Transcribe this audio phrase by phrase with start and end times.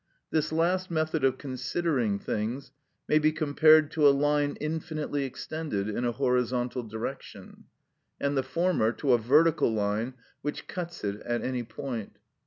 [0.31, 2.71] This last method of considering things
[3.07, 7.65] may be compared to a line infinitely extended in a horizontal direction,
[8.19, 12.17] and the former to a vertical line which cuts it at any point.